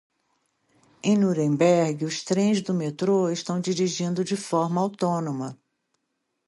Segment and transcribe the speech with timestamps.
[1.03, 5.55] Em Nuremberg, os trens do metrô estão dirigindo de forma autônoma.